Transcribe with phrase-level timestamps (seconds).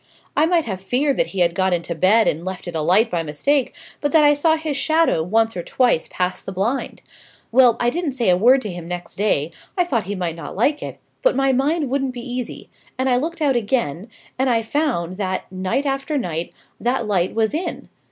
[0.35, 3.21] I might have feared that he had got into bed and left it alight by
[3.21, 7.03] mistake, but that I saw his shadow once or twice pass the blind.
[7.51, 10.55] Well, I didn't say a word to him next day, I thought he might not
[10.55, 12.67] like it: but my mind wouldn't be easy,
[12.97, 14.07] and I looked out again,
[14.39, 17.87] and I found that, night after night, that light was in.